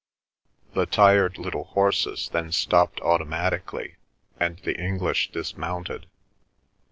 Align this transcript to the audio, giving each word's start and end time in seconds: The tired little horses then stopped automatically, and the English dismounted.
The 0.73 0.87
tired 0.87 1.37
little 1.37 1.65
horses 1.65 2.31
then 2.33 2.51
stopped 2.53 2.99
automatically, 3.01 3.97
and 4.39 4.57
the 4.57 4.75
English 4.75 5.29
dismounted. 5.31 6.07